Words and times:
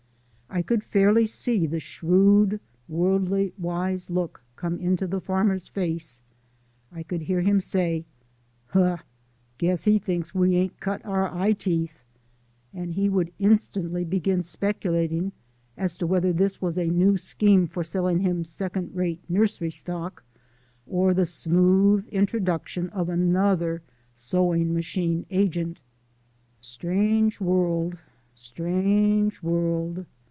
I 0.53 0.61
could 0.61 0.83
fairly 0.83 1.23
see 1.23 1.65
the 1.65 1.79
shrewd 1.79 2.59
worldly 2.89 3.53
wise 3.57 4.09
look 4.09 4.41
come 4.57 4.77
into 4.79 5.07
the 5.07 5.21
farmer's 5.21 5.69
face; 5.69 6.19
I 6.91 7.03
could 7.03 7.21
hear 7.21 7.39
him 7.39 7.61
say: 7.61 8.03
"Ha, 8.71 9.01
guess 9.57 9.85
he 9.85 9.97
thinks 9.97 10.35
we 10.35 10.57
ain't 10.57 10.77
cut 10.81 11.05
our 11.05 11.33
eye 11.33 11.53
teeth!" 11.53 12.03
And 12.73 12.91
he 12.95 13.07
would 13.07 13.31
instantly 13.39 14.03
begin 14.03 14.43
speculating 14.43 15.31
as 15.77 15.95
to 15.99 16.05
whether 16.05 16.33
this 16.33 16.61
was 16.61 16.77
a 16.77 16.83
new 16.89 17.15
scheme 17.15 17.65
for 17.65 17.85
selling 17.85 18.19
him 18.19 18.43
second 18.43 18.93
rate 18.93 19.21
nursery 19.29 19.71
stock, 19.71 20.21
or 20.85 21.13
the 21.13 21.25
smooth 21.25 22.05
introduction 22.09 22.89
of 22.89 23.07
another 23.07 23.83
sewing 24.13 24.73
machine 24.73 25.25
agent. 25.29 25.79
Strange 26.59 27.39
world, 27.39 27.97
strange 28.33 29.41
world! 29.41 30.05